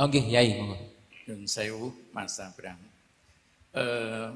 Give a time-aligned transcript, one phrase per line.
[0.00, 0.80] Oke, Yai, monggo.
[1.28, 2.80] Yun Sewu, Mas Abraham.
[3.76, 4.32] Eh,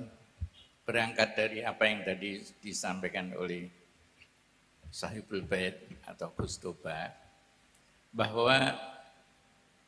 [0.85, 3.73] berangkat dari apa yang tadi disampaikan oleh
[4.93, 7.09] Sahibul Bait atau Gustoba,
[8.13, 8.77] bahwa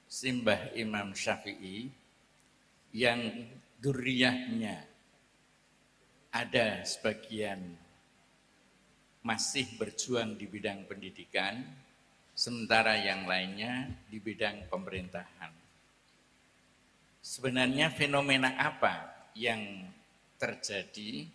[0.08, 1.93] Simbah Imam Syafi'i
[2.96, 3.45] yang
[3.77, 4.80] duriyahnya
[6.32, 7.61] ada sebagian
[9.20, 11.61] masih berjuang di bidang pendidikan,
[12.32, 15.66] sementara yang lainnya di bidang pemerintahan.
[17.36, 19.92] Sebenarnya fenomena apa yang
[20.40, 21.28] terjadi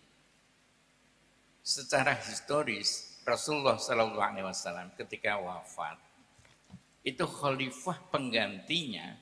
[1.62, 5.94] secara historis Rasulullah Shallallahu Alaihi Wasallam ketika wafat
[7.06, 9.14] itu khalifah penggantinya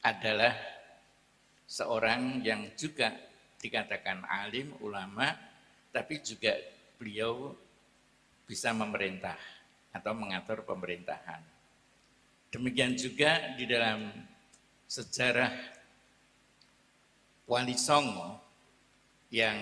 [0.00, 0.56] adalah
[1.68, 3.12] seorang yang juga
[3.60, 5.36] dikatakan alim, ulama,
[5.92, 6.56] tapi juga
[6.96, 7.52] beliau
[8.48, 9.36] bisa memerintah
[9.92, 11.44] atau mengatur pemerintahan.
[12.48, 14.08] Demikian juga di dalam
[14.88, 15.79] sejarah
[17.50, 18.38] Wali Songo
[19.34, 19.58] yang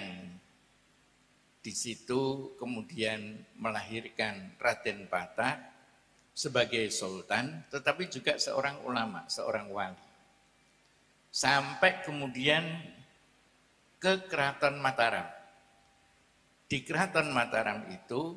[1.64, 5.56] di situ kemudian melahirkan Raden Patah
[6.36, 10.04] sebagai sultan, tetapi juga seorang ulama, seorang wali.
[11.32, 12.60] Sampai kemudian
[13.96, 15.24] ke Keraton Mataram.
[16.68, 18.36] Di Keraton Mataram itu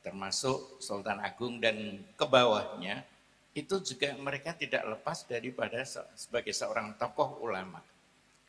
[0.00, 1.76] termasuk Sultan Agung dan
[2.16, 3.04] ke bawahnya
[3.52, 5.84] itu juga mereka tidak lepas daripada
[6.16, 7.84] sebagai seorang tokoh ulama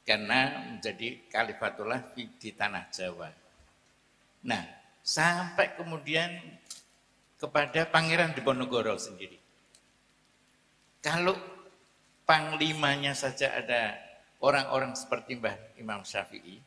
[0.02, 3.30] karena menjadi kalifatullah di tanah Jawa.
[4.46, 4.64] Nah,
[5.06, 6.30] sampai kemudian
[7.38, 9.38] kepada Pangeran Diponegoro sendiri.
[11.02, 11.34] Kalau
[12.26, 13.98] panglimanya saja ada
[14.42, 16.62] orang-orang seperti Mbah Imam Syafi'i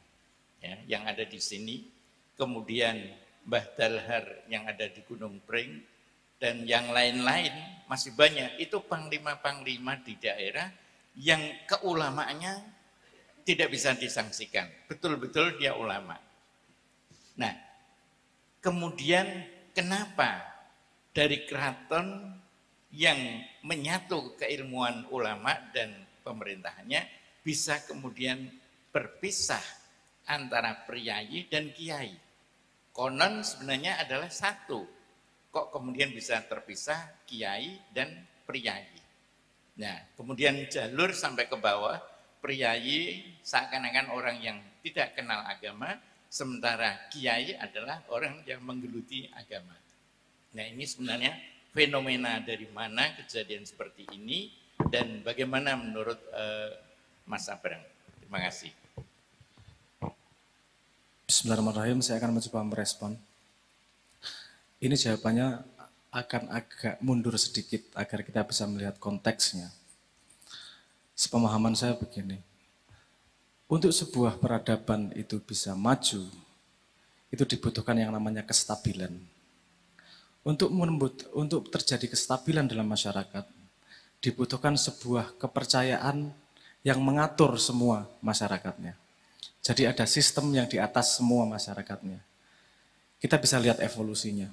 [0.58, 1.86] ya, yang ada di sini,
[2.34, 2.98] kemudian
[3.46, 5.94] Mbah Dalhar yang ada di Gunung Pring,
[6.42, 7.54] dan yang lain-lain
[7.86, 8.58] masih banyak.
[8.58, 10.66] Itu panglima-panglima di daerah
[11.14, 11.40] yang
[11.70, 12.73] keulamaannya
[13.44, 14.66] tidak bisa disangsikan.
[14.88, 16.16] Betul-betul dia ulama.
[17.36, 17.54] Nah,
[18.64, 19.44] kemudian
[19.76, 20.40] kenapa
[21.12, 22.40] dari keraton
[22.94, 23.18] yang
[23.62, 25.92] menyatu keilmuan ulama dan
[26.24, 27.04] pemerintahannya
[27.44, 28.48] bisa kemudian
[28.94, 29.62] berpisah
[30.24, 32.16] antara priayi dan kiai.
[32.94, 34.86] Konon sebenarnya adalah satu.
[35.50, 38.10] Kok kemudian bisa terpisah kiai dan
[38.46, 39.02] priayi.
[39.74, 41.98] Nah, kemudian jalur sampai ke bawah,
[42.44, 45.96] priayi seakan-akan orang yang tidak kenal agama,
[46.28, 49.72] sementara kiai adalah orang yang menggeluti agama.
[50.52, 51.32] Nah ini sebenarnya
[51.72, 54.52] fenomena dari mana kejadian seperti ini
[54.92, 56.68] dan bagaimana menurut uh,
[57.24, 57.80] Mas Abrang.
[58.20, 58.76] Terima kasih.
[61.24, 63.16] Bismillahirrahmanirrahim, saya akan mencoba merespon.
[64.84, 65.64] Ini jawabannya
[66.12, 69.72] akan agak mundur sedikit agar kita bisa melihat konteksnya.
[71.14, 72.42] Sepemahaman saya begini,
[73.70, 76.26] untuk sebuah peradaban itu bisa maju,
[77.30, 79.14] itu dibutuhkan yang namanya kestabilan
[80.44, 83.48] untuk menembut, untuk terjadi kestabilan dalam masyarakat,
[84.20, 86.30] dibutuhkan sebuah kepercayaan
[86.84, 88.92] yang mengatur semua masyarakatnya.
[89.64, 92.20] Jadi ada sistem yang di atas semua masyarakatnya.
[93.16, 94.52] Kita bisa lihat evolusinya.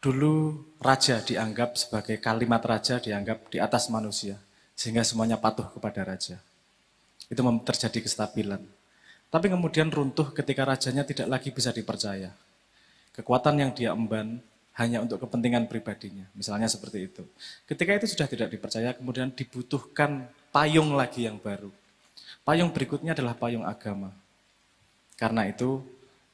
[0.00, 4.36] Dulu raja dianggap sebagai kalimat raja dianggap di atas manusia,
[4.80, 6.40] sehingga semuanya patuh kepada raja.
[7.28, 8.64] Itu terjadi kestabilan.
[9.28, 12.32] Tapi kemudian runtuh ketika rajanya tidak lagi bisa dipercaya.
[13.12, 14.40] Kekuatan yang dia emban
[14.80, 16.24] hanya untuk kepentingan pribadinya.
[16.32, 17.28] Misalnya seperti itu.
[17.68, 21.68] Ketika itu sudah tidak dipercaya, kemudian dibutuhkan payung lagi yang baru.
[22.40, 24.16] Payung berikutnya adalah payung agama.
[25.20, 25.84] Karena itu,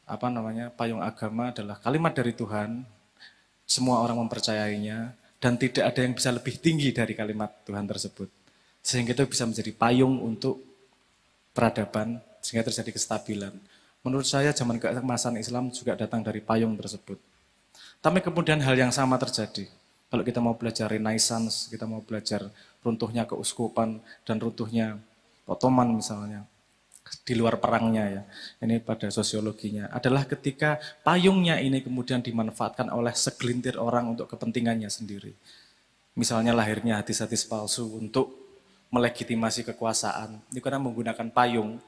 [0.07, 2.87] apa namanya, payung agama adalah kalimat dari Tuhan,
[3.67, 5.11] semua orang mempercayainya,
[5.41, 8.29] dan tidak ada yang bisa lebih tinggi dari kalimat Tuhan tersebut.
[8.81, 10.63] Sehingga itu bisa menjadi payung untuk
[11.53, 13.55] peradaban, sehingga terjadi kestabilan.
[14.07, 17.19] Menurut saya zaman keemasan Islam juga datang dari payung tersebut.
[17.99, 19.67] Tapi kemudian hal yang sama terjadi.
[20.07, 22.47] Kalau kita mau belajar Renaissance, kita mau belajar
[22.87, 25.03] runtuhnya keuskupan dan runtuhnya
[25.51, 26.47] Ottoman misalnya,
[27.27, 28.23] di luar perangnya ya,
[28.63, 35.35] ini pada sosiologinya, adalah ketika payungnya ini kemudian dimanfaatkan oleh segelintir orang untuk kepentingannya sendiri.
[36.17, 38.35] Misalnya lahirnya hadis-hadis palsu untuk
[38.91, 41.79] melegitimasi kekuasaan, ini karena menggunakan payung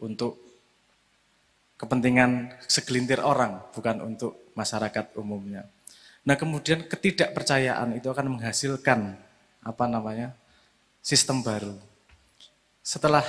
[0.00, 0.38] untuk
[1.76, 5.66] kepentingan segelintir orang, bukan untuk masyarakat umumnya.
[6.22, 9.18] Nah kemudian ketidakpercayaan itu akan menghasilkan
[9.62, 10.30] apa namanya
[11.02, 11.74] sistem baru.
[12.82, 13.26] Setelah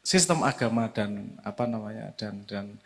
[0.00, 2.80] sistem agama dan apa namanya dan dan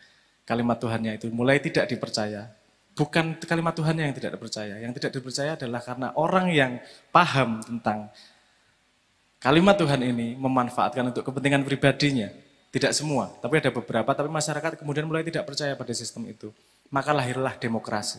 [0.44, 2.50] kalimat Tuhannya itu mulai tidak dipercaya.
[2.94, 4.78] Bukan kalimat Tuhan yang tidak dipercaya.
[4.78, 6.72] Yang tidak dipercaya adalah karena orang yang
[7.10, 8.06] paham tentang
[9.42, 12.30] kalimat Tuhan ini memanfaatkan untuk kepentingan pribadinya.
[12.74, 16.50] Tidak semua, tapi ada beberapa, tapi masyarakat kemudian mulai tidak percaya pada sistem itu.
[16.90, 18.18] Maka lahirlah demokrasi.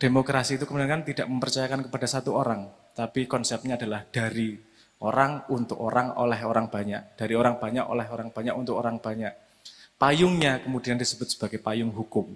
[0.00, 4.56] Demokrasi itu kemudian kan tidak mempercayakan kepada satu orang, tapi konsepnya adalah dari
[5.02, 9.34] orang untuk orang oleh orang banyak, dari orang banyak oleh orang banyak untuk orang banyak.
[9.98, 12.30] Payungnya kemudian disebut sebagai payung hukum.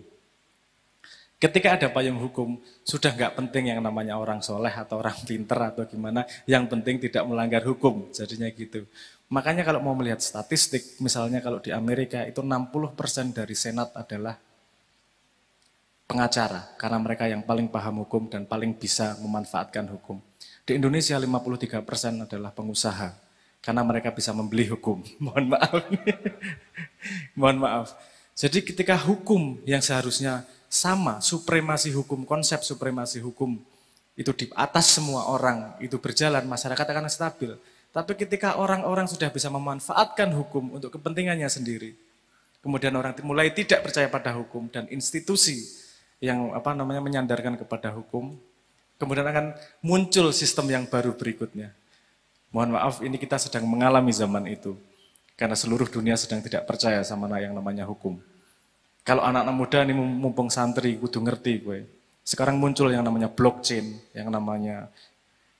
[1.37, 5.85] Ketika ada payung hukum, sudah nggak penting yang namanya orang soleh atau orang pinter atau
[5.85, 8.89] gimana, yang penting tidak melanggar hukum, jadinya gitu.
[9.29, 14.39] Makanya kalau mau melihat statistik, misalnya kalau di Amerika itu 60% dari senat adalah
[16.09, 20.23] pengacara, karena mereka yang paling paham hukum dan paling bisa memanfaatkan hukum.
[20.67, 23.15] Di Indonesia 53% adalah pengusaha,
[23.63, 24.99] karena mereka bisa membeli hukum.
[25.23, 25.79] Mohon maaf.
[27.39, 27.87] Mohon maaf.
[28.35, 33.63] Jadi ketika hukum yang seharusnya sama, supremasi hukum, konsep supremasi hukum
[34.19, 37.55] itu di atas semua orang, itu berjalan, masyarakat akan stabil.
[37.95, 41.95] Tapi ketika orang-orang sudah bisa memanfaatkan hukum untuk kepentingannya sendiri,
[42.61, 45.65] kemudian orang mulai tidak percaya pada hukum dan institusi
[46.21, 48.37] yang apa namanya menyandarkan kepada hukum,
[48.97, 51.73] kemudian akan muncul sistem yang baru berikutnya.
[52.53, 54.77] Mohon maaf, ini kita sedang mengalami zaman itu.
[55.37, 58.17] Karena seluruh dunia sedang tidak percaya sama yang namanya hukum.
[59.05, 61.79] Kalau anak-anak muda ini mumpung santri, kudu ngerti gue.
[62.27, 64.91] Sekarang muncul yang namanya blockchain, yang namanya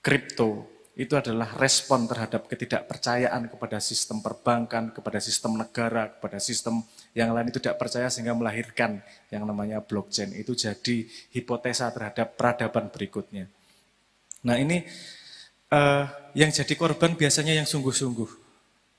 [0.03, 0.67] kripto.
[0.97, 6.81] Itu adalah respon terhadap ketidakpercayaan kepada sistem perbankan, kepada sistem negara, kepada sistem
[7.17, 9.01] yang lain itu tidak percaya sehingga melahirkan
[9.33, 10.37] yang namanya blockchain.
[10.37, 13.49] Itu jadi hipotesa terhadap peradaban berikutnya.
[14.45, 14.85] Nah ini
[15.73, 16.05] uh,
[16.37, 18.45] yang jadi korban biasanya yang sungguh-sungguh.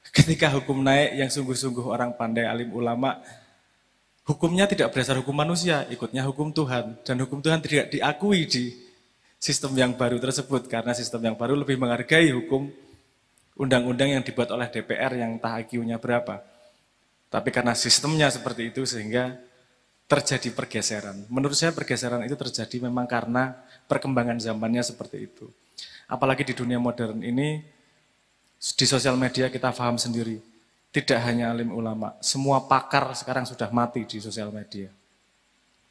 [0.10, 3.22] Ketika hukum naik, yang sungguh-sungguh orang pandai alim ulama
[4.26, 6.98] hukumnya tidak berdasar hukum manusia, ikutnya hukum Tuhan.
[7.06, 8.74] Dan hukum Tuhan tidak diakui di
[9.38, 12.74] sistem yang baru tersebut, karena sistem yang baru lebih menghargai hukum
[13.62, 16.57] undang-undang yang dibuat oleh DPR yang entah IQ-nya berapa.
[17.28, 19.36] Tapi karena sistemnya seperti itu sehingga
[20.08, 21.28] terjadi pergeseran.
[21.28, 23.60] Menurut saya pergeseran itu terjadi memang karena
[23.92, 25.52] perkembangan zamannya seperti itu.
[26.08, 27.60] Apalagi di dunia modern ini,
[28.58, 30.40] di sosial media kita paham sendiri
[30.98, 34.90] tidak hanya alim ulama, semua pakar sekarang sudah mati di sosial media.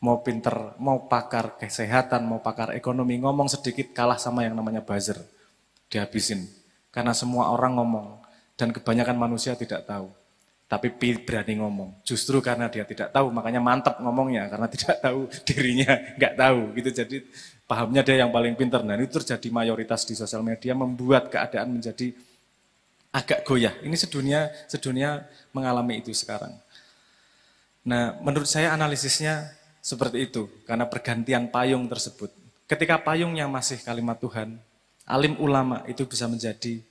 [0.00, 5.20] Mau pinter, mau pakar kesehatan, mau pakar ekonomi, ngomong sedikit kalah sama yang namanya buzzer.
[5.92, 6.48] Dihabisin.
[6.90, 8.08] Karena semua orang ngomong,
[8.56, 10.08] dan kebanyakan manusia tidak tahu.
[10.66, 12.02] Tapi berani ngomong.
[12.02, 14.50] Justru karena dia tidak tahu, makanya mantap ngomongnya.
[14.50, 16.60] Karena tidak tahu dirinya, nggak tahu.
[16.74, 16.90] gitu.
[16.90, 17.16] Jadi
[17.70, 18.82] pahamnya dia yang paling pinter.
[18.82, 22.10] Nah itu terjadi mayoritas di sosial media, membuat keadaan menjadi
[23.14, 23.72] agak goyah.
[23.80, 25.24] Ini sedunia sedunia
[25.54, 26.52] mengalami itu sekarang.
[27.86, 32.34] Nah, menurut saya analisisnya seperti itu karena pergantian payung tersebut.
[32.66, 34.58] Ketika payungnya masih kalimat Tuhan,
[35.06, 36.82] alim ulama itu bisa menjadi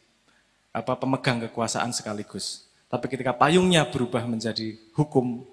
[0.72, 2.64] apa pemegang kekuasaan sekaligus.
[2.96, 5.44] Tapi ketika payungnya berubah menjadi hukum,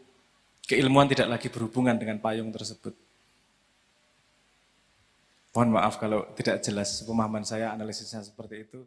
[0.63, 2.95] keilmuan tidak lagi berhubungan dengan payung tersebut.
[5.51, 8.87] Mohon maaf kalau tidak jelas pemahaman saya analisisnya seperti itu.